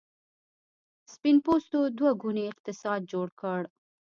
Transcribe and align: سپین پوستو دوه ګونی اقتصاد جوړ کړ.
سپین 1.13 1.37
پوستو 1.45 1.79
دوه 1.97 2.11
ګونی 2.21 2.43
اقتصاد 2.51 2.99
جوړ 3.11 3.27
کړ. 3.41 3.61